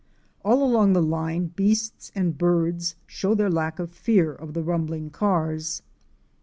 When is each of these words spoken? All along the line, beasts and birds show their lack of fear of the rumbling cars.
All 0.43 0.63
along 0.63 0.93
the 0.93 1.01
line, 1.03 1.49
beasts 1.55 2.11
and 2.15 2.35
birds 2.35 2.95
show 3.05 3.35
their 3.35 3.51
lack 3.51 3.77
of 3.77 3.91
fear 3.91 4.33
of 4.33 4.55
the 4.55 4.63
rumbling 4.63 5.11
cars. 5.11 5.83